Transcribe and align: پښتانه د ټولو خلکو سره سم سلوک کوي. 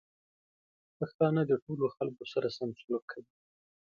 پښتانه 0.97 1.41
د 1.47 1.51
ټولو 1.63 1.85
خلکو 1.95 2.23
سره 2.33 2.47
سم 2.57 2.69
سلوک 2.79 3.03
کوي. 3.11 3.31